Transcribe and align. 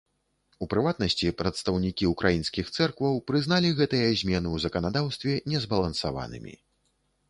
У 0.65 0.67
прыватнасці, 0.73 1.29
прадстаўнікі 1.41 2.09
ўкраінскіх 2.13 2.73
цэркваў 2.79 3.21
прызналі 3.31 3.75
гэтыя 3.83 4.09
змены 4.21 4.43
ў 4.55 4.57
заканадаўстве 4.69 5.41
незбалансаванымі. 5.55 6.61